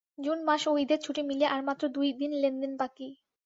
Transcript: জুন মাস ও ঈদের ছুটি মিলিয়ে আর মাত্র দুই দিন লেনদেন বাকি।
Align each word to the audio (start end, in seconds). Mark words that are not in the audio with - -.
জুন 0.17 0.39
মাস 0.47 0.61
ও 0.67 0.81
ঈদের 0.83 0.99
ছুটি 1.01 1.21
মিলিয়ে 1.23 1.51
আর 1.53 1.61
মাত্র 1.67 1.83
দুই 1.95 2.09
দিন 2.19 2.31
লেনদেন 2.41 2.73
বাকি। 2.79 3.07